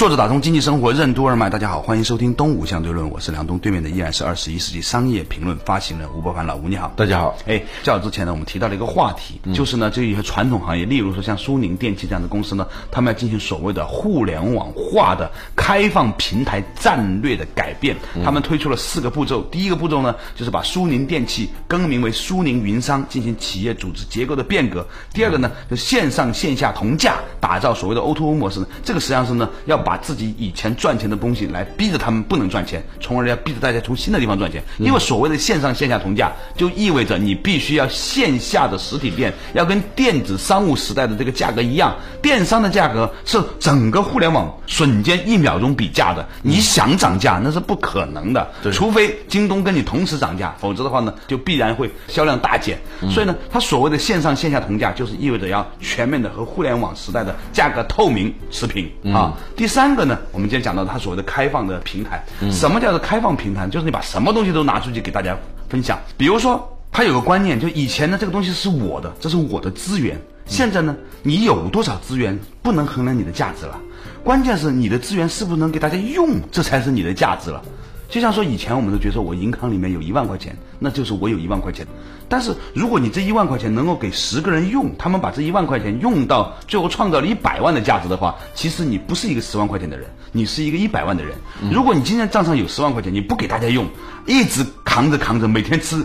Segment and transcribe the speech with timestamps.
[0.00, 7.36] 作者打通经济生活任督二脉，大家好，欢迎收听东吴相对论，我是梁东，对面的依然是二十一世纪商业评论发行人吴伯凡老吴，你好，大家好。
[7.46, 24.80] 哎，较早之前呢，我们提到了一个话题，就是呢，这一些传统行业，例如说像苏宁电器这样的公司呢，他们要进行所谓的互联网化的开放平台战略的改变，他们推出了四个步骤，第一个步骤呢，就是把苏宁电器更名为苏宁云商，进行企业组织结构的变革；
[25.12, 34.62] 第二个呢，就线上线下同价，打造所谓的 O2O 模式呢，这个实际上是呢，要把自己以前赚钱的东西来逼着他们不能赚钱，从而要逼着大家从新的地方赚钱。
[34.78, 46.26] 因为所谓的线上线下同价，就意味着你必须要线下的实体店要跟电子商务时代的这个价格一样，电商的价格是整个互联网瞬间一秒钟比价的。
[46.42, 52.78] 你想涨价那是不可能的，除非京东跟你同时涨价，否则的话呢，就必然会销量大减。
[53.10, 59.32] 所以呢，它所谓的线上线下同价，就是意味着要全面的和互联网时代的价格透明持平啊。
[59.56, 60.18] 第三个呢？
[60.32, 63.66] 我们今天讲到它所谓的开放的平台，什么叫做开放平台？
[63.68, 65.36] 就是你把什么东西都拿出去给大家
[65.68, 65.98] 分享。
[66.16, 70.20] 比如说，它有个观念，就以前呢这个东西是我的，这是我的资源。
[70.46, 73.78] 现在呢，你有多少资源不能衡量你的价值了，
[74.24, 77.62] 关键是你的资源是不是能给大家用，这才是你的价值了。
[78.10, 81.86] 就像说以前我们都觉得我银行里面有一万块钱，那就是我有一万块钱。
[82.28, 91.36] 但是如果你这一万块钱能够给十个人用，他们把这一万块钱用到最后创造了一百万的价值的话，其实你不是一个十万块钱的人，你是一个一百万的人。
[91.72, 93.86] 如果你今天账上有十万块钱，你不给大家用，
[94.26, 96.04] 一直扛着扛着，每天吃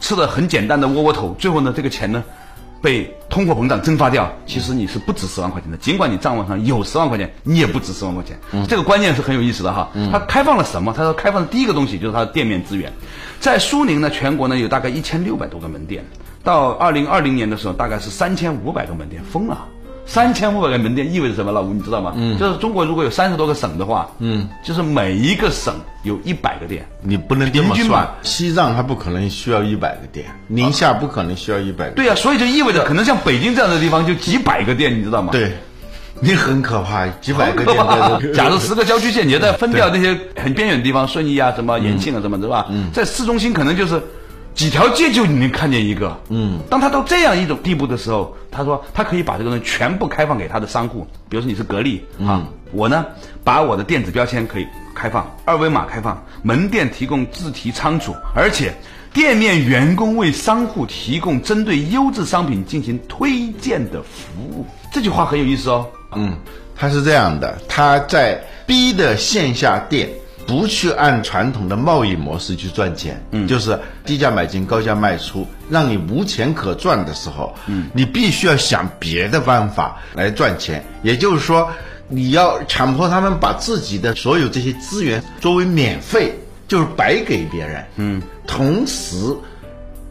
[0.00, 2.24] 吃的很简单的窝窝头，最后呢这个钱呢？
[2.82, 5.76] 被通货膨胀蒸发掉，其实你是不值十万块钱的。
[5.76, 8.38] 尽管你账户上有十万块钱，你也不值十万块钱。
[8.66, 9.90] 这个观念是很有意思的哈。
[10.10, 10.92] 它开放了什么？
[10.96, 12.92] 它说开放的第一个东西就是它的店面资源。
[13.38, 16.04] 在苏宁呢，全国呢有大概一千六百多个门店，
[16.42, 19.66] 到二零二零年的时候，大概是三千五百个门店，疯了。
[20.10, 21.52] 三千五百个门店意味着什么？
[21.52, 22.12] 老吴，你知道吗？
[22.16, 25.72] 嗯，就是中国如果有三十多个省的话，嗯，就是每一个省
[26.02, 26.84] 有一百个店。
[27.00, 31.92] 你不能这么算，西藏它不可能需要一百个店，宁夏不可能需要一百个。
[31.92, 35.30] 对呀，所以就意味着可能像北京这样的地方就几百个店，你知道吗？
[35.30, 35.52] 对，
[36.18, 37.76] 你很可怕，几百个店。
[38.34, 42.66] 假如十个郊区县，你再分掉那些很边远的地方，顺义啊、什么延庆啊、什么，对吧？
[42.68, 44.02] 嗯，在市中心可能就是。
[44.54, 53.06] 几条街就你能看见一个，嗯，当他到这样一种地步的时候，他说他可以把这个东西全部开放给他的商户，比如说你是格力啊，我呢
[53.42, 58.74] 把我的电子标签可以开放，二维码开放，门店提供自提仓储，而且
[59.12, 64.66] 店面员工为商户提供针对优质商品进行推荐的服务。
[64.92, 65.86] 这句话很有意思哦，
[66.16, 66.36] 嗯，
[66.76, 70.10] 他是这样的，他在 B 的线下店。
[70.50, 80.84] 不去按传统的贸易模式去赚钱，嗯，就是低价买进，高价卖出，让你无钱可赚的时候，嗯，你必须要想别的办法来赚钱。
[81.04, 81.70] 也就是说，
[82.08, 86.34] 你要强迫他们把自己的所有这些资源作为免费，
[86.66, 89.14] 就是白给别人，嗯，同时。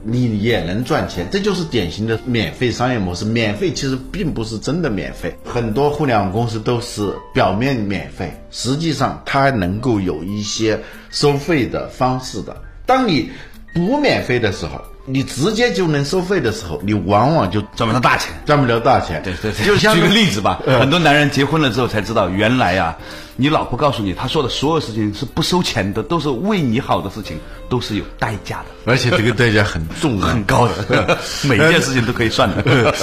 [0.01, 3.25] 你也能赚钱，这就是典型的免费商业模式。
[3.25, 12.55] 免费其实并不是真的免费，很多互联网公司都是表面免费，实际上它能够有一些收费的方式的。
[12.85, 13.29] 当你
[13.73, 19.21] 不免费的时候，你直接就能收费的时候，你往往就赚不到大钱，赚不了大钱。
[19.23, 22.95] 对对对，就举个例子吧，很多男人结婚了之后才知道，原来啊。
[23.41, 27.37] 你老婆告诉你，她说的所有事情是不收钱的，都是为你好的事情，
[27.69, 32.93] 都是有代价的，而且这个代价很重、很高的， 每一件事情都可以算的。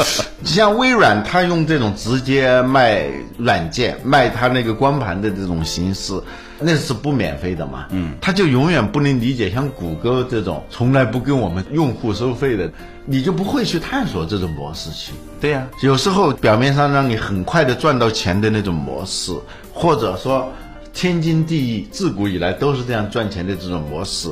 [0.45, 3.07] 像微软，它用这种直接卖
[3.39, 6.13] 软件、卖它那个光盘的这种形式，
[6.59, 7.87] 那是不免费的嘛？
[7.91, 12.71] 嗯，他就永远不能理解像谷歌这种从来不跟我们用户收费的，
[13.05, 15.13] 你就不会去探索这种模式去。
[15.41, 19.33] 对呀，有时候表面上让你很快的赚到钱的那种模式。
[19.79, 20.51] 或者说，
[20.95, 24.31] 天经地义，自古以来都是这样赚钱的这种模式，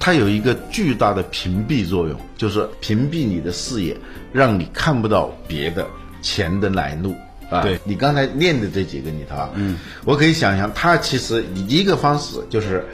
[0.00, 3.96] 它有一个巨大的屏蔽作用，就是屏蔽你的视野，
[4.32, 5.86] 让你看不到别的
[6.20, 7.14] 钱的来路
[7.52, 7.62] 啊。
[7.62, 7.78] 对。
[7.84, 12.84] 你刚才念的这几个里头啊，嗯，我可以想象，它其实一个方式就是，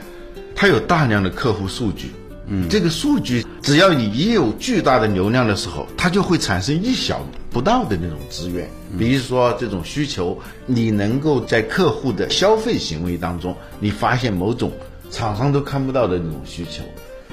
[0.54, 2.10] 它有大量的客户数据，
[2.46, 7.20] 嗯，这个数据只要你一有巨大的流量的时候，它就会产生意想
[7.50, 8.68] 不到的那种资源。
[8.98, 14.72] 比如说这种需求，你能够在客户的消费行为当中，你发现某种
[15.10, 16.82] 厂商都看不到的那种需求，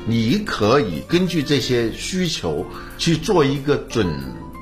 [0.06, 2.66] 你可以根据这些需求
[2.98, 4.06] 去做一个准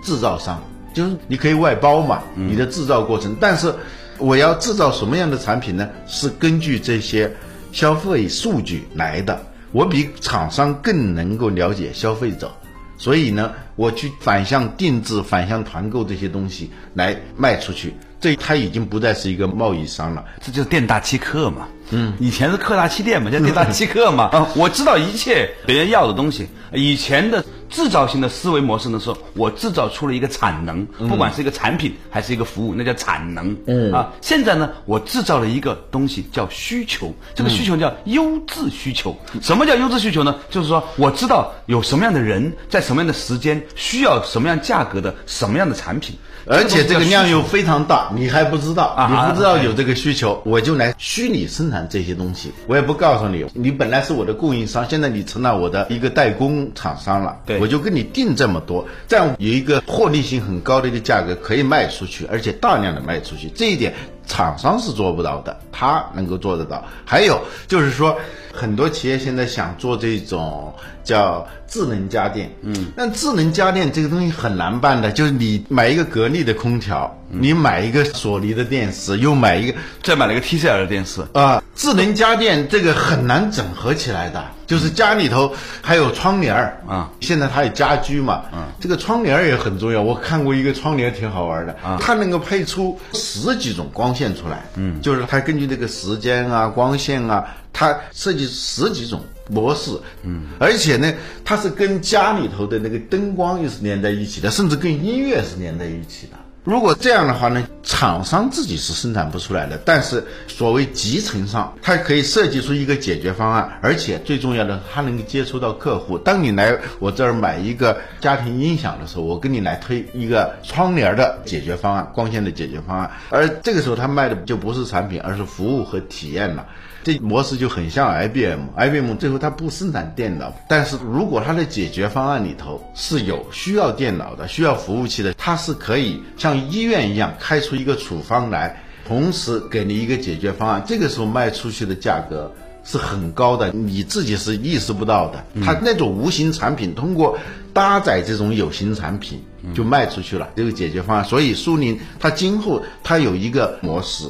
[0.04, 0.64] 制造商，
[0.94, 3.74] 就是你可以外包嘛，你的制造过程，但是
[4.18, 5.90] 我要制造什么样的产品呢？
[6.08, 7.32] 是根据这些
[7.72, 9.42] 消费数据来的。
[9.72, 12.52] 我比厂商更能够了解消费者，
[13.00, 20.24] 所以呢，我去反向定制、反向团购这些东西来卖出去，这他已经不再是一个贸易商了。
[20.42, 21.68] 这就是店大欺客嘛。
[21.90, 24.30] 嗯，以前是客大欺店嘛，现在店大欺客嘛。
[24.32, 26.48] 啊， 我知道一切别人要的东西。
[26.72, 33.56] 以前的制造型的思维模式呢，是我制造出了一个产能，不管是一个产品还是一个服务，那叫产能。
[33.68, 39.16] 嗯啊，现在呢，我制造了一个东西叫需求，这个需求叫优质需求。
[39.42, 40.38] 什么叫优质需求呢？
[40.50, 63.94] 就是说我知道有什么样的人在什么样的时间需要什么样价格的什么样的产品，而且这个量又非常大，你还不知道，啊你不知道有这个需求，我就来虚拟生产这些东西，我也不告诉你，你本来是我的供应商，现在你成了我的一个代工厂商了，对我就跟你定这么多，这样有一个获利性很高的一个价格可以卖出去，而且大量的卖出去，这一点
[64.26, 66.84] 厂商是做不到的，他能够做得到。
[67.06, 68.18] 还有就是说，
[68.54, 70.74] 很多企业现在想做这种
[71.04, 90.02] 叫智能家电，嗯，但智能家电这个东西很难办的，就是你买一个格力的空调，你买一个索尼的电视，又买一个再买了一个 TCL 的电视，啊，智能家电这个很难整合起来的，就是家里头还有窗帘儿啊，现在它有家居嘛，嗯这个窗帘儿也很重要。
[90.02, 97.44] 我看过一个窗帘挺好玩的，啊它能够配出十几种光线出来，嗯，就是它根据这个时间啊、光线啊，
[97.74, 99.92] 它设计十几种模式，
[100.22, 101.12] 嗯，而且呢，
[101.44, 106.38] 它是跟家里头的那个灯光又是连在一起的，甚至跟音乐是连在一起的。
[106.64, 116.18] 如果这样的话呢，厂商自己是生产不出来的，但是所谓集成商，它可以设计出一个解决方案，而且最重要的，它能够接触到客户。
[116.18, 126.66] 当你来我这儿买一个家庭音响的时候，我跟你来推一个窗帘的解决方案、光线的解决方案，而这个时候他卖的就不是产品，而是服务和体验了。
[127.06, 142.52] 这模式就很像 IBM，IBM 最后它不生产电脑，但是如果它的解决方案里头是有需要电脑的、需要服务器的，它是可以像医院一样开出一个处方来，同时给你一个解决方案，这个时候卖出去的价格。
[142.86, 145.46] 是很高的，你自己是意识不到的。
[145.64, 147.38] 它那种无形产品通过
[147.72, 149.42] 搭载这种有形产品
[149.74, 151.24] 就卖出去了，这个解决方案。
[151.24, 154.26] 所以苏宁它今后它有一个模式，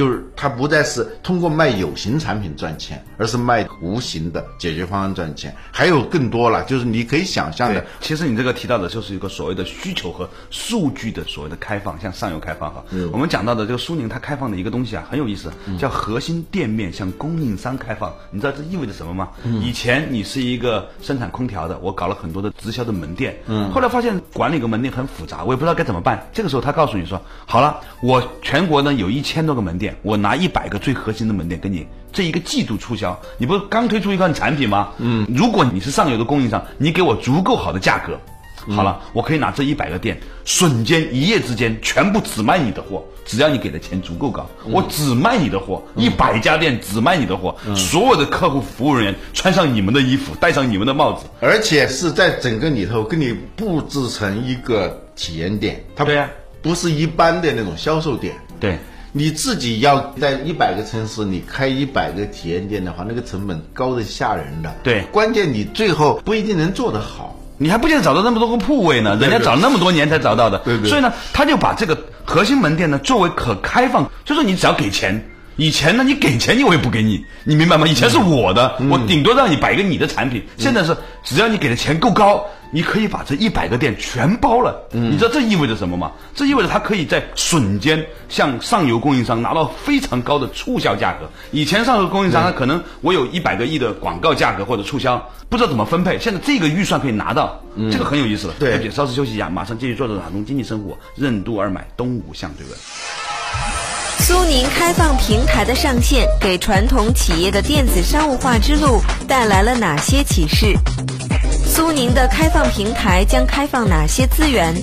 [0.00, 5.54] 就是它不再是通过卖有形产品赚钱，而是卖无形的解决方案赚钱。
[5.70, 12.82] 还有更多了，就是你可以想象的，，其实你这个提到的就是一个所谓的需求和数据的所谓的开放，向上游开放哈。
[13.12, 18.10] 我们讲到的这个苏宁它开放的一个东西啊，很有意思，叫核心店面向供应商开放。
[18.30, 19.28] 你知道这意味着什么吗？
[19.60, 26.26] 以前你是一个生产空调的，我搞了很多的直销的门店，嗯，后来发现管理一个门店很复杂，我也不知道该怎么办。
[26.32, 34.90] 这个时候他告诉你说，好了，我全国呢有一千多个门店，我拿一百个最核心的门店跟你这一个季度促销，你不是刚推出一款产品吗？
[34.98, 38.18] 嗯，如果你是上游的供应商，你给我足够好的价格，
[38.74, 56.28] 好了，我可以拿这一百个店，瞬间一夜之间全部只卖你的货，只要你给的钱足够高，我只卖你的货，一百家店只卖你的货，所有的客户服务人员穿上你们的衣服，戴上你们的帽子，而且是在整个里头给你布置成一个体验店，它对呀
[56.60, 58.34] 不是一般的那种销售店。
[58.58, 58.78] 对。
[59.12, 64.72] 你自己要在一百个城市，你开一百个体验店的话，那个成本高的吓人的。
[64.82, 67.36] 对关键你最后不一定能做得好。
[67.58, 70.58] 你还不见得找到那么多个铺位呢，人家找那么多年才找到的。
[70.60, 75.22] 对对所以呢，他就把这个核心门店呢作为可开放，就是你只要给钱。
[75.56, 77.86] 以前呢，你给钱你我也不给你，你明白吗？
[77.86, 80.42] 以前是我的，我顶多让你摆一个你的产品。
[80.56, 84.80] 现在是只要你给的钱够高，你可以把这一百个店全包了。
[84.92, 86.12] 你知道这意味着什么吗？
[86.34, 91.28] 这意味着他可以在瞬间向上游供应商拿到非常高的促销价格。
[91.50, 96.18] 以前上游供应商他可能我有一百个亿的广告价格或者促销，不知道怎么分配。
[96.18, 97.60] 现在这个预算可以拿到，
[97.90, 98.54] 这个很有意思了。
[98.58, 102.78] 对对不起，稍事休息一下，马上继续做着打通经济生活，任督二脉，东吴相对论。
[104.18, 110.76] 苏宁开放平台的上线，给传统企业的电子商务化之路带来了哪些启示？
[111.80, 114.74] 苏宁的开放平台将开放哪些资源？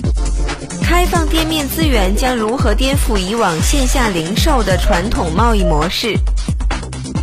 [0.82, 6.18] 开放店面资源将如何颠覆以往线下零售的传统贸易模式？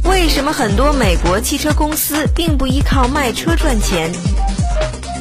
[0.05, 4.09] 为什么很多美国汽车公司并不依靠卖车赚钱？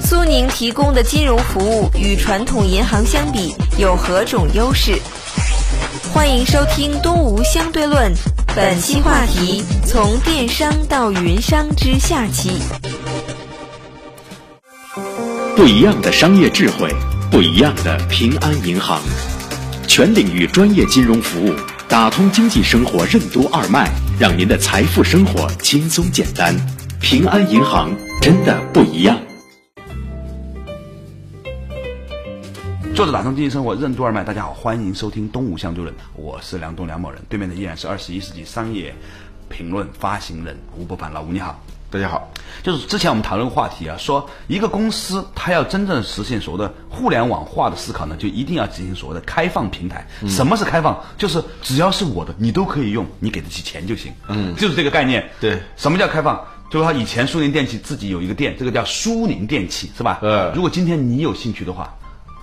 [0.04, 4.96] 苏宁提供的金融服务与传统银行相比有何种优势？
[6.12, 8.14] 欢迎收听《东吴相对论》，
[8.54, 12.52] 本期话题：从电商到云商之下期。
[15.56, 16.92] 不一样的商业智慧，
[17.30, 19.00] 不一样的平安银行，
[19.86, 21.54] 全领域专业金融服务，
[21.88, 26.56] 打通经济生活任督二脉，让您的财富生活轻松简单。
[27.00, 29.16] 平安银行真的不一样。
[32.96, 38.92] 作者打通经济生活任督二脉，大家好，欢迎收听东吴相对论，我是梁东梁某人，对面的依然是二十一世纪商业
[39.48, 41.63] 评论发行人吴伯凡，老吴你好。
[41.94, 42.28] 大家好，
[42.60, 50.04] 就是之前我们讨论话题啊，说一个公司它要真正实现所谓的互联网化的思考呢，就一定要进行所谓的开放平台。
[50.26, 51.00] 什么是开放？
[51.16, 54.12] 就是只要是我的，你都可以用，你给得起钱就行。
[54.26, 55.24] 嗯，就是这个概念。
[55.38, 56.44] 对，什么叫开放？
[56.68, 60.18] 就是他以前苏宁电器自己有一个店，这个叫苏宁电器，是吧？
[60.20, 61.94] 呃如果今天你有兴趣的话。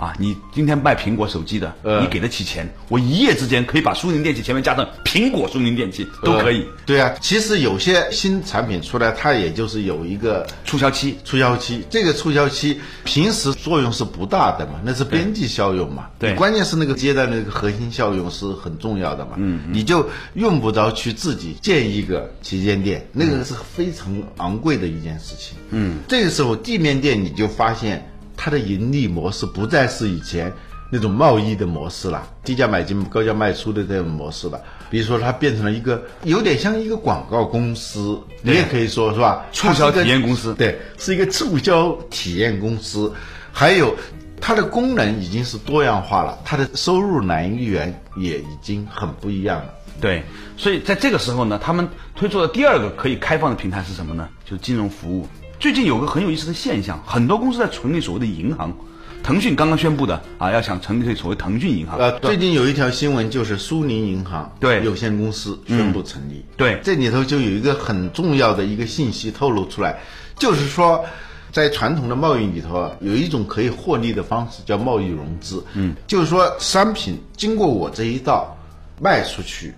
[0.02, 11.16] 啊，你今天卖苹果手机的，呃你给得起钱，我一夜之间可以把苏宁电器前面加上苹果苏宁电器都可以，呃对啊，其实有些新产品出来，它也就是有一个促销期。
[11.24, 16.08] 促销期，这个促销期平时作用是不大的嘛，那是边际效用嘛。
[16.18, 19.34] 对关键是那个接待那个核心效用是很重要的嘛。
[19.38, 25.56] 嗯，你就用不着去自己建一个旗舰店，那个是非常昂贵的一件事情。
[25.70, 28.11] 嗯，这个时候地面店你就发现
[28.44, 30.52] 它的盈利模式不再是以前。
[30.94, 34.60] 那种贸易的模式了，低价买进、高价卖出的这种模式了。
[34.90, 39.46] 比如说，它变成了一个有点像一个广告公司，你也可以说是吧？
[39.54, 43.14] 促销体验公司对，是一个促销体验公司，
[43.54, 43.96] 还有
[44.42, 49.74] 它的功能已经是多样化了，它的收入来源也已经很不一样了。
[50.02, 50.24] 对，
[50.58, 54.28] 所以在这个时候呢，他们推出的第二个可以开放的平台是什么呢？
[54.44, 55.26] 就是金融服务。
[55.62, 58.76] 最近有个很有意思的现象，很多公司在成立所谓的银行。
[59.22, 62.00] 腾讯刚刚宣布的啊，要想成立这所谓腾讯银行。
[62.00, 66.44] 呃，最近有一条新闻，就是苏宁银行对有限公司宣布成立。
[66.58, 70.00] 对这里头就有一个很重要的一个信息透露出来，
[70.36, 71.06] 就是说，
[71.52, 75.64] 在传统的贸易里头啊，有一种可以获利的方式叫贸易融资。
[75.76, 78.58] 嗯，就是说商品经过我这一道
[79.00, 79.76] 卖出去，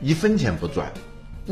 [0.00, 0.90] 一分钱不赚，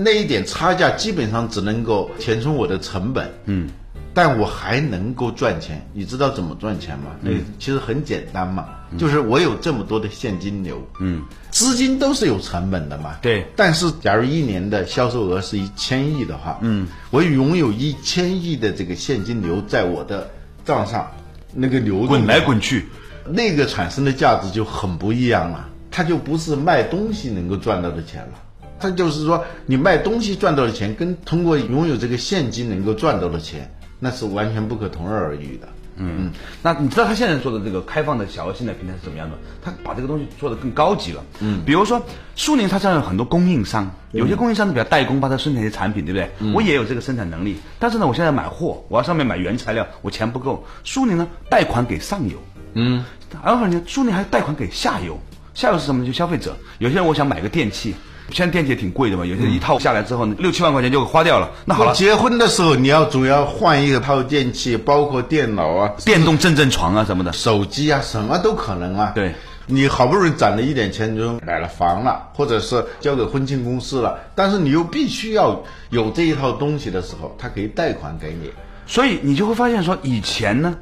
[0.03, 3.31] 那一点差价基本上只能够填充我的成本。
[3.45, 3.69] 嗯。
[4.15, 7.13] 但我还能够赚钱，你知道怎么赚钱吗？
[7.21, 20.29] 那其实很简单嘛，就是我有这么多的现金流，嗯，资金都是有成本的嘛，对但是假如一年的销售额是一千亿的话，嗯，我拥有一千亿的这个现金流在我的
[20.65, 21.09] 账上，
[21.55, 22.89] 那个流动滚来滚去，
[23.25, 28.33] 那个产生的价值就很不一样了，它就不是卖东西能够赚到的钱了。
[28.81, 35.69] 它就是说，你卖东西赚到的钱，跟通过拥有这个现金能够赚到的钱，那是完全不可同日而语的。
[36.01, 36.31] 嗯，
[36.63, 39.37] 那你知道他现在做的这个开放的小额信贷平台是怎么样的？
[39.61, 41.25] 他把这个东西做的更高级了。
[41.41, 42.01] 嗯，比如说
[42.37, 46.53] 苏宁，它现在有很多供应商，有些供应商呢比较代工，帮他生产一些产品，对不对？
[46.53, 50.65] 我也有这个生产能力，但是呢，我现在买货，我要上面买原材料，我钱不够。
[50.85, 52.37] 苏宁呢，贷款给上游，
[52.75, 53.05] 嗯，
[53.45, 55.19] 然后呢，苏宁还贷款给下游，
[55.53, 56.07] 下游是什么？
[56.07, 56.57] 就消费者。
[56.79, 57.93] 有些人我想买个电器。
[58.31, 61.51] 现在电器也挺贵的嘛，有些一套下来之后呢，六七万块钱就花掉了。
[61.65, 69.13] 那好了，结婚的时候你要总要换一个套电器，包括电脑啊、电动震震床啊什么的，手机啊，什么都可能啊。
[69.15, 69.35] 对，
[69.67, 78.51] 你好不容易攒了一点钱，你就买了房了，或者是交给婚庆公司了，但是你又必须要有这一套东西的时候，他可以贷款给你。
[78.87, 80.77] 所以你就会发现说，以前呢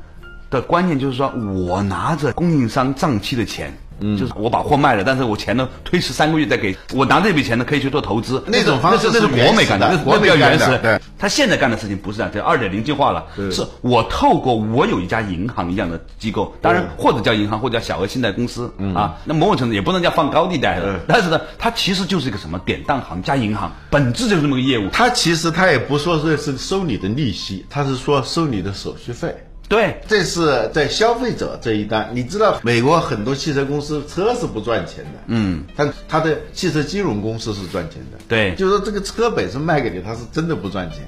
[0.50, 3.76] 的观念就是说我拿着供应商账期的钱。
[4.00, 10.78] 嗯，就是我把货卖了，但是我钱呢推迟三个月再给我拿这笔钱呢可以去做投资，那种方式那是国美干的，那比较原始。
[10.82, 24.88] 对，他现在干的事情不是这样，这二点零进化了，是我透过我有一家银行一样的机构，当然或者叫银行或者叫小额信贷公司啊，那某种程度也不能叫放高利贷的，但是呢，它其实就是一个什么典当行加银行，本质就是这么个业务。
[24.92, 29.34] 他其实他也不说是是收你的利息，他是说收你的手续费。
[29.68, 38.54] 对，这是在消费者这一端，你知道美国很多汽车公司车是不赚钱的，嗯，但它的汽车金融公司是赚钱的，对。
[38.54, 41.00] 就是说这个车本身卖给你，他是真的不赚钱，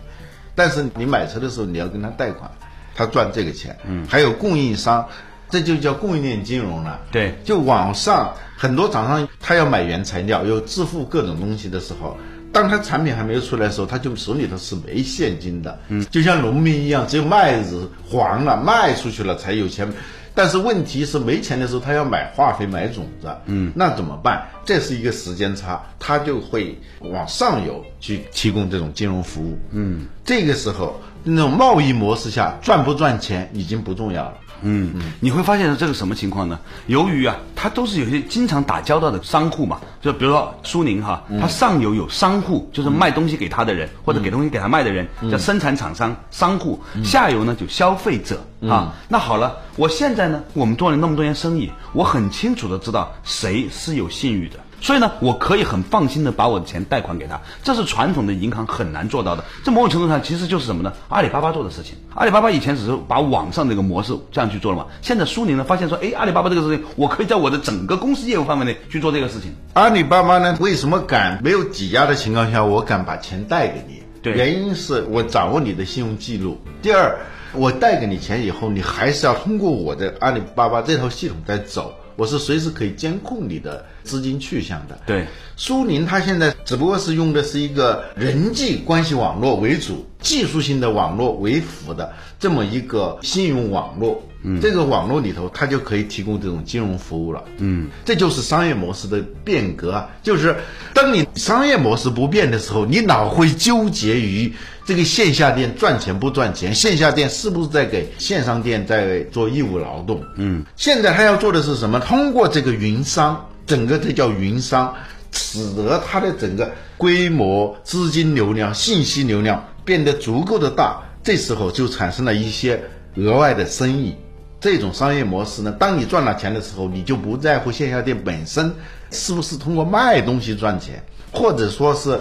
[0.57, 2.51] 但是你买车的时候你要跟他贷款，
[2.97, 5.07] 他赚这个钱，嗯，还有供应商，
[5.49, 7.35] 这就叫供应链金融了，对。
[7.45, 12.17] 就网上很多厂商他要买原材料，要支付各种东西的时候。
[12.59, 19.89] 当他产品还没有出来的时候，他就手里头是没现金的，嗯，就像农民一样，只有麦子黄了卖出去了才有钱。
[20.35, 24.49] 但是问题是没钱的时候，他要买化肥、买种子，嗯，那怎么办？
[24.65, 34.35] 这是一个时间差，他就会往上游去提供这种金融服务，嗯，这个时候那种贸易模式下赚不赚钱已经不重要了。
[34.63, 36.59] 嗯，你会发现这个什么情况呢？
[36.87, 48.95] 由于啊，它都是有些经常打交道的商户嘛，就比如说苏宁哈，它上游有商户，就是卖东西给他的人，或者给东西给他卖的人，叫生产厂商、商户；下游呢就消费者啊。
[49.09, 54.59] 那好了，我现在呢，我们做了那么多年生意，我很清楚的知道谁是有信誉的。
[54.81, 59.45] 所以呢，我可以很放心的把我的钱贷款给他，这是传统的银行很难做到的。
[59.65, 60.93] 这某种程度上其实就是什么呢？
[61.09, 61.97] 阿里巴巴做的事情。
[62.15, 64.87] 阿里巴巴以前只是把网上这个模式这样去做了嘛。
[65.03, 69.53] 现在苏宁呢发现说，哎，阿里巴巴这个事情，我可以在我的整个公司业务范围内去做这个事情。
[69.75, 74.03] 阿里巴巴呢，为什么敢没有抵押的情况下，我敢把钱贷给你？
[74.23, 76.57] 对，原因是我掌握你的信用记录。
[76.83, 77.19] 第二，
[77.53, 81.93] 我贷给你钱以后，你还是要通过我的阿里巴巴这套系统在走。
[82.19, 84.99] 我是随时可以监控你的资金去向的。
[85.07, 85.25] 对，
[85.57, 94.21] 苏宁它现在只不过是用的是一个人际关系网络为主、技术性的网络为辅的这么一个信用网络。
[94.43, 97.45] 嗯，这个网络里头，它就可以提供这种金融服务了。
[97.59, 100.09] 嗯，这就是商业模式的变革啊！
[100.23, 100.57] 就是
[100.95, 104.53] 当你商业模式不变的时候，你老会纠结于
[104.89, 110.25] 这个线下店赚钱不赚钱，线下店是不是在给线上店在做义务劳动？
[110.37, 112.01] 嗯，现在他要做的是什么？
[112.01, 114.95] 通过这个云商，整个这叫云商，
[115.31, 122.81] 使得它的整个规模、资金流量、信息流量变得足够的大，这时候就产生了一些
[123.17, 124.17] 额外的生意。
[124.59, 128.73] 这种商业模式呢，当你赚了钱的时候，你就不在乎线下店本身
[129.11, 132.19] 是不是通过卖东西赚钱，或者说是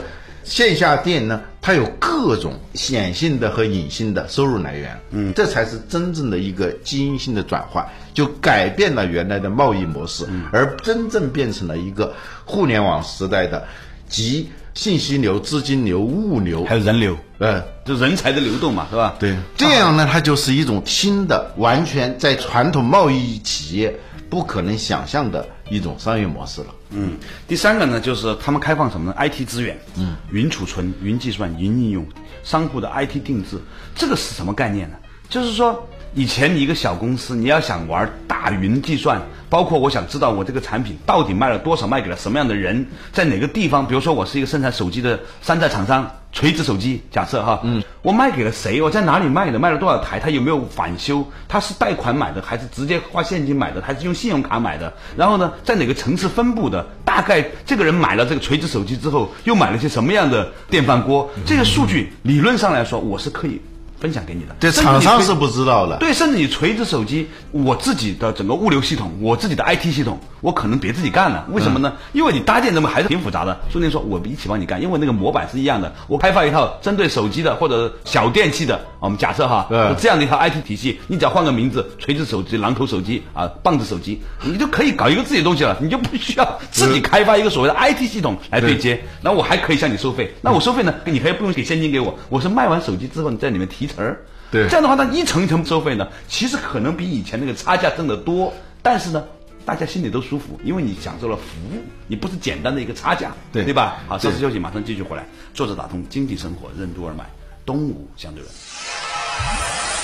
[0.48, 5.00] 线下店呢，它有各种显性的和隐性的收入来源。
[5.12, 12.14] 嗯，这才是真正的一个基因性的转换，就改变了原来的贸易模式，而真正变成了一个
[12.46, 13.68] 互联网时代的
[14.08, 17.18] 集信息流、资金流、物流还有人流。
[17.40, 19.16] 呃，就人才的流动嘛，是吧？
[19.20, 23.94] 对，这样呢，它就是一种新的、完全在传统贸易企业
[24.30, 26.68] 不可能想象的一种商业模式了。
[26.92, 32.06] 嗯，第三个呢，就是他们开放什么呢？IT 资源，嗯，云储存、云计算、云应用，
[32.44, 33.60] 商户的 IT 定制，
[33.96, 34.98] 这个是什么概念呢？
[35.30, 35.88] 就是说。
[36.18, 43.88] 以前你一个小公司，你要想玩大云计算，包括我想知道我这个产品到底卖了多少，卖给了什么样的人，在哪个地方？
[43.88, 48.82] 比如说我是一个生产手机的山寨厂商，锤子手机，假设哈，嗯，我卖给了谁？
[48.82, 49.60] 我在哪里卖的？
[49.60, 50.20] 卖了多少台？
[50.20, 51.24] 他有没有返修？
[51.48, 53.80] 他是贷款买的，还是直接花现金买的？
[53.80, 54.92] 还是用信用卡买的？
[55.16, 56.84] 然后呢，在哪个层次分布的？
[57.06, 61.30] 大概这个人买了这个锤子手机之后，又买了些什么样的电饭锅？
[61.46, 63.62] 这个数据理论上来说，我是可以。
[64.00, 65.98] 分享给你的，对厂商是不知道的。
[65.98, 71.46] 对，甚至你锤子手机，我自己的整个物流系统，我自己的 IT 系统，我可能别自己干了。
[71.52, 71.94] 为什么呢？
[72.14, 73.58] 因为你搭建这么还是挺复杂的。
[73.72, 75.92] 苏宁说，我一起帮你干，因为那个模板是一样的。
[76.08, 79.68] 我开发一套针对手机的或者小电器的，我们假设哈，
[80.00, 89.02] 这样的一套 IT 体系，你只要换个名字，锤子手机、榔头手机啊、棒子手机，你就可以搞一个自己的东西了，你就不需要自己开发一个所谓的 IT 系统来对接。
[89.22, 90.94] 那我还可以向你收费，那我收费呢？
[91.06, 94.22] 你可以不用给现金给我，我是卖完手机之后你在里面提成儿。
[94.52, 99.24] 对，这样的话，它一层一层收费呢，其实可能比以前那个差价挣得多，但是呢，
[99.66, 101.44] 大家心里都舒服，因为你享受了服
[101.76, 103.98] 务，你不是简单的一个差价，对对吧？
[104.08, 105.26] 好，稍事休息，马上继续回来。
[105.54, 107.26] 作者打通经济生活任督二脉，
[107.66, 108.54] 东吴相对论。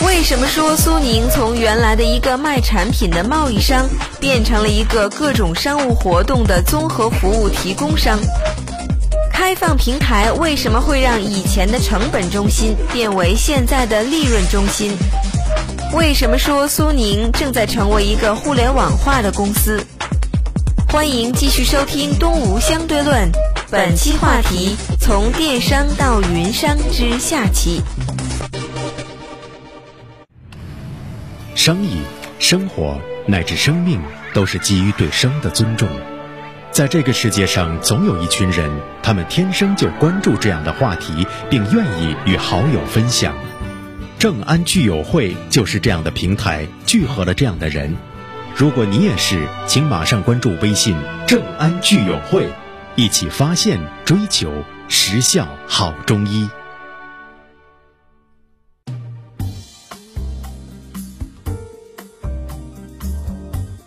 [0.06, 3.88] 为什么说苏宁从原来的一个卖产品的贸易商，
[4.19, 8.19] 变成了一个各种商务活动的综合服务提供商？
[9.45, 14.93] 开放平台为什么会让以前的成本中心变为现在的利润中心？
[15.91, 19.86] 为什么说苏宁正在成为一个互联网化的公司？
[20.88, 23.29] 欢迎继续收听《东吴相对论》，
[23.69, 27.82] 本期话题：从电商到云商之下期。
[31.53, 31.97] 生意、
[32.39, 34.01] 生活乃至生命，
[34.34, 35.89] 都是基于对生的尊重。
[36.73, 38.67] 在这个世界上，总有一群人，
[39.03, 43.36] 他们天生就关注这样的话题，并愿意与好友分享。
[44.17, 47.95] 正安聚友会就是这样的平台，聚合了这样的人。
[48.55, 52.49] 如果你也是，请马上关注微信“正安聚友会”，
[52.97, 54.51] 一起发现、追求
[54.88, 56.49] 实效好中医。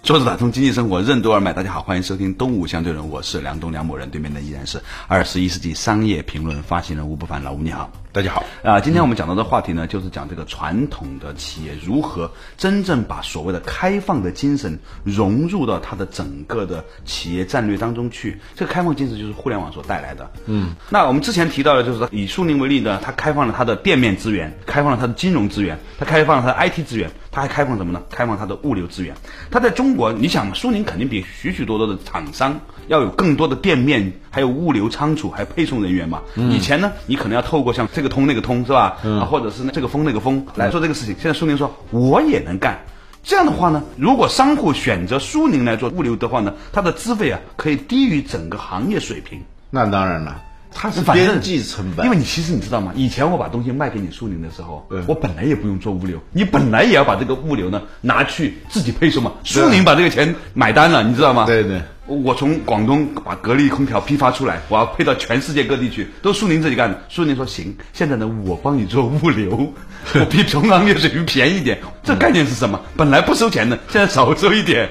[0.07, 7.91] 坐着打通经济生活任督二脉，大家好，欢迎收听东吴相对论，我是梁东梁某人，对面的依然是二十一世纪商业评论发行人吴不凡，老吴你好。
[8.17, 8.43] 大家好。
[8.63, 18.41] 啊，今天我们讲到的话题呢，就是讲这个传统的企业如何真正把所谓的开放的精神融入到它的整个的企业战略当中去。
[18.55, 20.31] 这个开放精神就是互联网所带来的。
[20.47, 28.01] 嗯，那我们之前提到的，就是以苏宁为例呢，它开放了它的店面资源，开放了它的金融资源，它开放了它的 IT 资源，它还开放什么呢？
[28.09, 29.15] 开放它的物流资源。
[29.51, 36.23] 它在中国，你想，苏宁肯定比许许多多的厂商要有更多的店面，还有物流仓储，还有配送人员嘛。
[36.35, 38.97] 以前呢，你可能要透过像这个通那个通是吧？
[39.03, 41.15] 啊，或者是这个风那个风来做这个事情。
[41.21, 42.81] 现在苏宁说我也能干。
[43.23, 49.43] 这样的话呢，如果商户选择苏宁来做物流的话呢，它的资费啊可以低于整个行业水平。
[49.71, 50.41] 那当然了，
[50.71, 52.93] 它是边际成本，因为你其实你知道吗？
[52.95, 59.33] 以前我把东西卖给你苏宁的时候，我本来也不用做物流，你本来也要把这个物流呢拿去自己配送嘛。
[59.43, 61.47] 苏宁把这个钱买单了，你知道吗？
[61.47, 61.83] 对对。
[62.07, 67.03] 我从广东把格力空调批发出来，我要配到全世界各地去，都苏宁自己干的。
[67.09, 69.73] 苏宁说行，现在呢我帮你做物流，
[70.15, 71.79] 我比同行业水平便宜一点。
[72.03, 72.81] 这概念是什么？
[72.97, 74.89] 本来不收钱的，现在少收一点。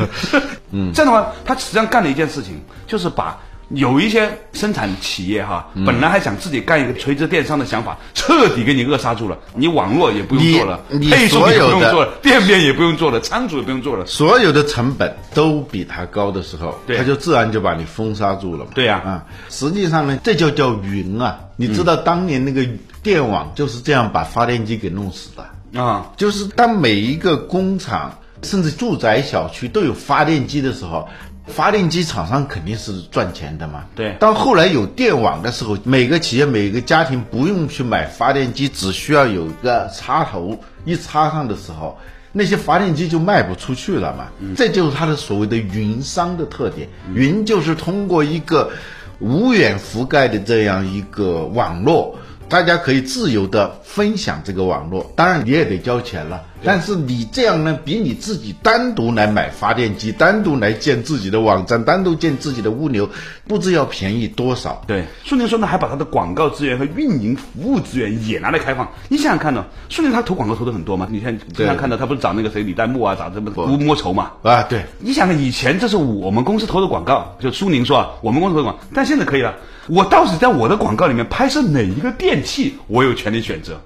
[0.72, 3.38] 嗯， 这样的话，他实际上干了一件事情，就是把。
[3.74, 9.38] 有一些生产企业哈，本来还想自己干一个垂直电商的想法，彻底给你扼杀住了。
[9.54, 10.80] 你网络也不用做了，
[11.10, 14.04] 配送也不用做了，店面也不用做了，仓储也不用做了。
[14.04, 18.72] 所有的成本都比它高的时候，它就自然就把你封杀住了嘛。
[18.74, 21.40] 对呀啊，实际上呢，这就叫云啊。
[21.56, 22.66] 你知道当年那个
[23.02, 31.08] 电网就是这样把发电机给弄死的，啊，就是当每一个工厂甚至住宅小区都有发电机的时候。
[31.46, 41.98] 发电机厂商肯定是赚钱的嘛，对当后来有电网的时候，每个企业每个家庭不用去买发电机，只需要有一个插头一插上的时候，
[42.30, 44.28] 那些发电机就卖不出去了嘛。
[44.56, 46.88] 这就是它的所谓的云商的特点。
[47.12, 48.70] 云就是通过一个
[49.18, 52.16] 无远覆盖的这样一个网络，
[52.52, 55.10] 大家可以自由的分享这个网络。
[55.16, 63.08] 当然你也得交钱了，但是你这样呢，比你自己单独来买发电机、单独来建自己的网站、单独建自己的物流，
[63.48, 64.84] 不知要便宜多少。
[64.86, 68.86] 对，苏宁说呢，还把它的广告资源和运营服务资源也拿来开放。
[69.08, 71.08] 你想想看呢，苏宁它投广告投的很多嘛？
[71.10, 74.32] 你看经常看到他不是找那个谁李代沫啊，找这么吴莫愁嘛？
[74.42, 79.54] 啊，对，你想想，以前这是我们公司投的广告，就苏宁说啊，我们公司投的广告，但现在可以了。
[79.88, 83.80] 我到底在我的广告里面拍摄哪一个电器，我有权利选择。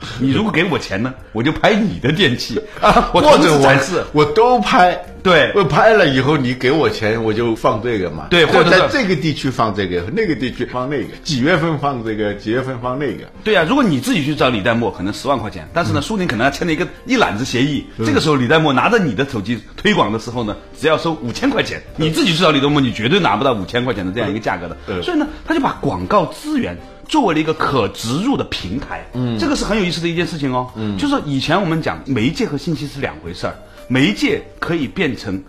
[0.20, 4.04] 你如果给我钱呢，我就拍你的电器 啊，我或者我时展示。
[4.12, 13.24] 我都拍，对我拍了以后你给我钱，我就放这个嘛，对或者在这个地区放这个，那个地区放那个，几月份放这个，几月份放那个。
[13.42, 17.84] 对啊、如果你自己去找李代沫，可能十万块钱，但是呢，苏宁可能要签了一个一揽子协议。
[18.04, 21.82] 这个时候，李代沫拿着你的手机推广的时候呢，只要收五千块钱。
[21.96, 24.76] 你自己去找李代沫，你绝对拿不到五千块钱的这样一个价格的。
[24.86, 26.76] 嗯所以呢，他就把广告资源。
[27.08, 33.54] 作为了一个可植入的平台，嗯，这个是很有意思的一件事情哦，嗯，就是以前我们讲媒介和信息是两回事儿，
[33.88, 35.42] 媒介可以变成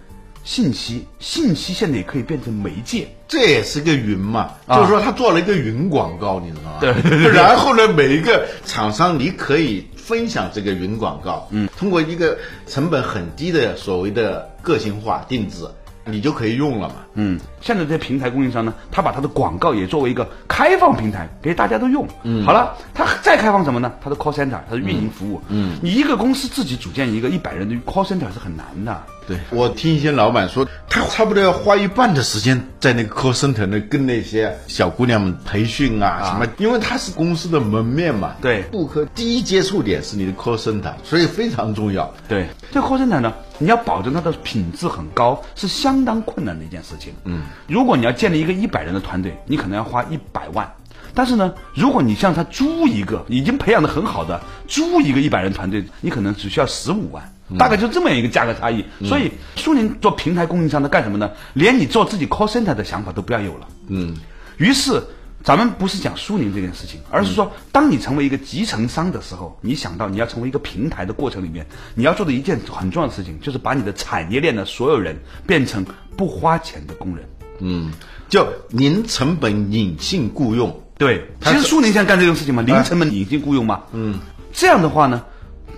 [0.44, 4.78] 信息，信息现在也可以变成媒介，这也是个云嘛，啊。
[4.78, 6.78] 就是说他做了一个云广告，你知道吗？
[6.80, 7.32] 对对对。
[7.36, 15.66] 然后呢，每一个厂商你可以分享这个云广告，嗯，通过一个成本很低的所谓的个性化定制，
[16.12, 16.96] 你就可以用了嘛。
[17.14, 22.08] 嗯，现在这些平台供应商呢，他把他的广告也作为一个开放平台，给大家都用。
[22.24, 23.92] 嗯，好了，他再开放什么呢？
[24.02, 25.42] 他的 call center，他的运营服务。
[25.50, 29.04] 嗯，你一个公司自己组建一个一百人的 call center 是很难的。
[29.30, 38.36] 对，我听一些老板说，他差不多要花一半的时间在那个 call center 那跟那些小姑娘们培训啊什么，因为他是公司的门面嘛。
[38.42, 42.12] 对顾客第一接触点是你的 call center，所以非常重要。
[42.28, 47.14] 对，这个 call center 呢，你要保证它的品质很高，是相当困难的一件事情。
[47.26, 50.68] 嗯，如果你要建立一个一百人的团队，你可能要花一百万。
[51.14, 58.86] 但是呢，如果你向他租一个已经培养的很好的，租一个一百人团队，你可能只需要十五万，大概就这么样一个价格差异。
[59.04, 61.32] 所以苏宁做平台供应商的干什么呢？
[61.54, 63.68] 连你做自己 call center 的想法都不要有了。
[63.88, 64.16] 嗯，
[64.58, 65.04] 于是
[65.44, 75.86] 咱们不是讲苏宁这件事情，而是说，当你成为一个集成商的时候，你想到你要成为一个平台的过程里面，你要做的一件很重要的事情，就是把你的产业链的所有人变成
[76.18, 77.26] 不花钱的工人。
[77.60, 77.92] 嗯，
[78.30, 80.82] 就零成本隐性雇佣。
[80.98, 83.84] 对，其实苏宁现在干这种事情嘛，零成本隐性雇佣嘛。
[83.94, 84.20] 嗯，
[84.52, 85.24] 这样的话呢，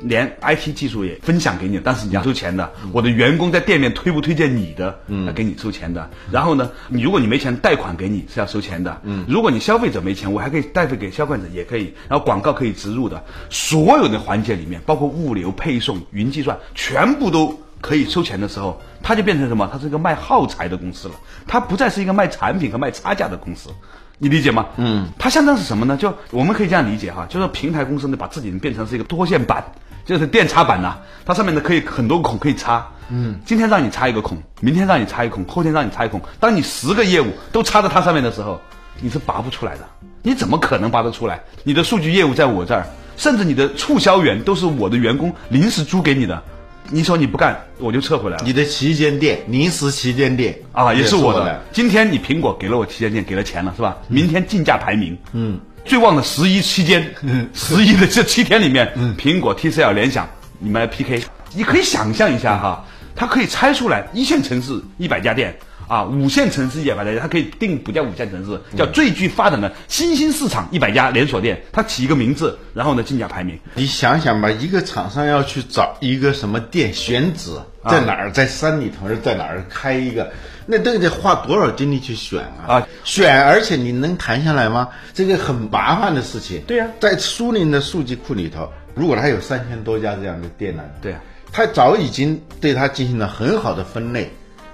[0.04, 2.72] 连 IT 技术也分享给你，但是你要收钱的。
[2.92, 6.10] 我的员工在店面推不推荐你的，嗯，要给你收钱的。
[6.32, 9.02] 然后呢，你如果你没钱，贷款给你是要收钱的。
[9.04, 11.94] 嗯，如果你消费者没钱，我还可以贷费给消费者也可以。
[12.10, 17.60] 然后广告可以植入的，所有的环节里面，包括物流、配送、云计算，全部都。
[17.82, 19.68] 可以收钱的时候，它就变成什么？
[19.74, 21.16] 它是一个卖耗材的公司了，
[21.48, 23.72] 它不再是一个卖产品和卖差价的公司。
[24.20, 24.68] 你理解吗？
[24.78, 25.98] 嗯，它相当是什么呢？
[25.98, 29.66] 就我们可以这样理解哈，就是平台公司呢，把自己变成是一个多线板，
[30.06, 32.86] 就是电插板呐、它上面的可以很多孔可以插。
[33.10, 36.22] 嗯，今天让你插一个孔，明天让你插一个孔，后天让你插一个孔。
[36.40, 38.60] 当你十个业务都插在它上面的时候，
[39.02, 39.88] 你是拔不出来的。
[40.22, 41.42] 你怎么可能拔得出来？
[41.64, 42.86] 你的数据业务在我这儿，
[43.18, 46.42] 甚至你的促销员都是我的员工临时租给你的。
[46.90, 48.44] 你说你不干，我就撤回来了。
[48.46, 51.46] 你的旗舰店，临时旗舰店啊，也是我的。
[51.46, 51.62] 的。
[51.72, 53.98] 今天你苹果给了我旗舰店，给了钱了，是吧？
[54.08, 57.14] 明天竞价排名，嗯，最旺的十一期间，
[57.54, 60.28] 十一的这七天里面，苹果、TCL、联想，
[60.60, 61.22] 你们来 PK。
[61.54, 65.54] 你可以想象一下哈，它可以拆出来一线城市一百家店。
[65.92, 73.60] 啊，五线城市一百家，它可以定不叫五线城市，叫最具发展的新兴市场一百家连锁店，它起一个名字，然后呢竞价排名。
[73.76, 77.58] 你想想吧，一个厂商要去找一个什么店选址，
[77.90, 80.32] 在哪儿，在山里头，在哪儿开一个，
[80.66, 82.76] 那都得花多少精力去选啊？
[82.76, 84.88] 啊，选，而且你能谈下来吗？
[85.14, 86.62] 这个很麻烦的事情。
[86.66, 91.20] 对呀在苏宁的数据库里头，如果它有三千多家这样的店呢，对呀
[91.52, 94.32] 它早已经对它进行了很好的分类。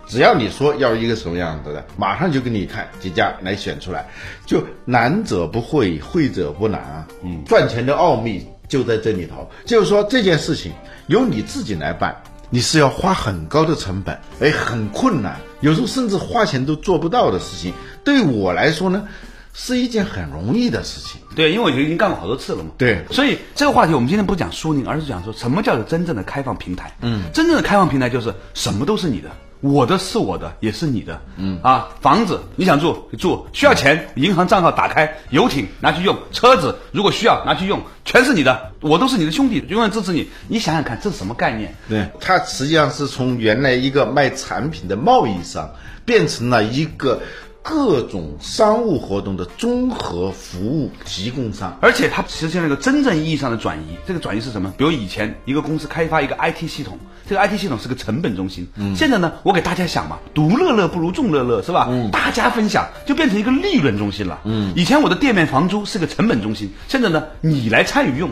[0.07, 4.07] 只要你说要一个什么样子的，马上就给你看几家来选出来，
[4.45, 7.07] 就难者不会，会者不难啊。
[7.23, 10.71] 嗯，赚钱的奥秘就在这里头，就是说这件事情
[11.07, 12.15] 由你自己来办，
[12.49, 17.73] 你是要花很高的成本，哎，很困难，有时候甚至花钱都做不到的事情。
[18.05, 19.05] 对我来说呢，
[19.53, 21.19] 是一件很容易的事情。
[21.35, 22.71] 对，因为我已经干过好多次了嘛。
[22.77, 26.95] 对所以这个话题我们今天不讲苏宁，而是讲说什么叫做真正的开放平台。
[27.01, 29.29] 嗯，真正的开放平台就是什么都是你的。
[29.61, 31.19] 我的是我的，也是你的。
[31.37, 40.29] 嗯啊，房子你想住就住，需要钱，银行账号打开，游艇拿去用，车子如果需要拿去用，全是你的，我都是你的兄弟，永远支持你。
[40.47, 41.73] 你想想看，这是什么概念？
[41.89, 45.69] 对，它实际上是从原来一个卖产品的贸易商，
[46.05, 47.19] 变成了一个
[47.69, 51.77] 各种商务活动的综合服务提供商。
[51.81, 53.97] 而且它实现了一个真正意义上的转移。
[54.07, 54.73] 这个转移是什么？
[54.77, 58.65] 比如以前一个公司开发一个 IT 系统，这个 IT 系统是个成本中心。
[58.75, 61.87] 嗯，现在呢，我给大家想嘛，独乐乐不如众乐乐，是吧？
[61.89, 64.39] 嗯，大家分享就变成一个利润中心了。
[64.45, 68.29] 嗯，以前我的店面房租是个成本中心，现在呢，你来参与用。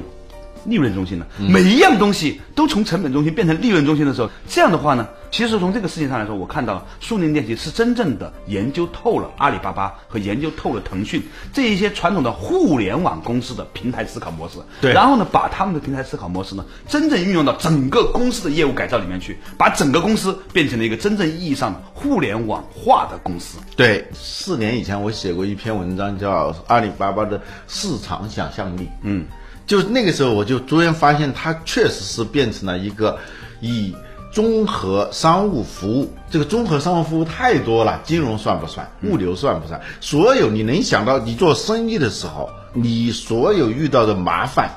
[0.65, 11.23] 利润中心了，每一样东西都从成本中心变成利润中心的时候，这样的话呢，其实从这个事情上来说，我看到苏宁电器是真正的研究透了阿里巴巴和研究透了腾讯
[11.54, 14.25] 这一些传统的互联网公司的平台思考。
[14.36, 14.91] 模式，对。
[14.91, 23.60] 然后呢，把他们的平台思考模式呢，真正运用到整个公司的业务改造里面去，把整个公司变成了一个真正意义上的互联网化的公司。
[23.78, 28.82] 对，四年以前我写过一篇文章，叫《阿里巴巴的市场想象力》。
[29.04, 29.25] 嗯，
[29.65, 33.17] 就是那个时候我就逐渐发现，它确实是变成了一个
[33.60, 33.95] 以
[34.32, 38.89] 综合商务服务，这个综合商务服务太多了，金融算不算？
[39.04, 39.82] 物流算不算？
[40.01, 44.69] 所有你能想到，你做生意的时候，你所有遇到的麻烦。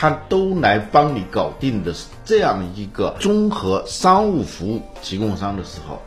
[0.00, 1.92] 它都来帮你搞定的
[2.24, 6.00] 这样一个综合商务服务提供商的时候，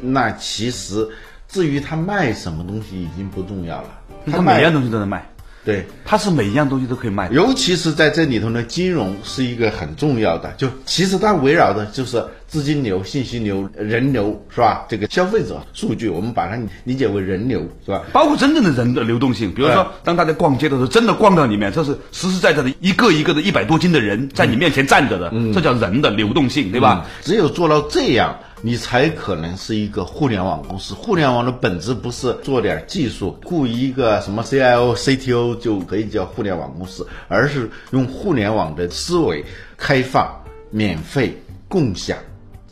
[0.00, 1.08] 那其实
[1.48, 3.88] 至于他卖什么东西已经不重要了，
[4.30, 5.28] 他每样东西都能卖，
[5.64, 7.34] 对，它是每一样东西都可以卖的。
[7.34, 14.84] 尤其是在这里头呢，金融是一个很重要的，就其实它围绕的就是资金流、信息流、人流，是吧？
[14.86, 18.02] 这个消费者数据，我们把它理解为人流，是吧？
[18.12, 27.06] 包括真正的人的流动性，比如说哎，当大家逛街的时候，真的逛到里面，这是实实在在的一个一个的一百多斤的人在你面前站着的，嗯这叫人的流动性，对吧？
[27.22, 30.92] 只有做到这样，你才可能是一个互联网公司。
[30.92, 39.42] 互联网的本质不是做点技术，雇一个什么 CIO、CTO 就可以叫互联网公司，而是用互联网的思维，
[39.78, 40.30] 开放、
[40.70, 41.34] 免费、
[41.66, 42.18] 共享。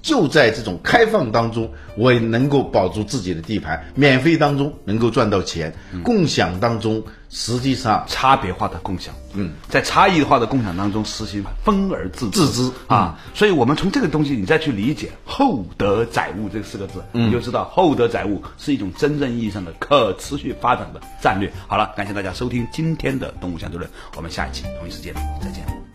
[0.02, 21.52] 就在这种开放当中，我也能够保住自己的地盘；免费当中能够赚到钱，共享当中实际上差别化的共享，嗯，在差异化的共享当中实行分而治自知啊，所以我们从这个东西你再去理解“厚德载物”这四个字，你就知道厚德载物是一种真正意义上的可持续发展的战略。
[21.66, 25.89] 好了，感谢大家收听今天的《动物相对论》，我们下一期同一时间再见。